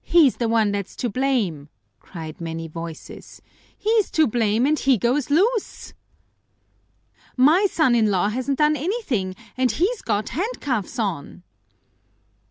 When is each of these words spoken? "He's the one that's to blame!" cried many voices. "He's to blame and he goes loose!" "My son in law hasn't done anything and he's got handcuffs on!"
"He's 0.00 0.38
the 0.38 0.48
one 0.48 0.72
that's 0.72 0.96
to 0.96 1.10
blame!" 1.10 1.68
cried 1.98 2.40
many 2.40 2.66
voices. 2.66 3.42
"He's 3.76 4.10
to 4.12 4.26
blame 4.26 4.64
and 4.64 4.78
he 4.78 4.96
goes 4.96 5.28
loose!" 5.28 5.92
"My 7.36 7.66
son 7.70 7.94
in 7.94 8.10
law 8.10 8.30
hasn't 8.30 8.56
done 8.56 8.74
anything 8.74 9.36
and 9.58 9.70
he's 9.70 10.00
got 10.00 10.30
handcuffs 10.30 10.98
on!" 10.98 11.42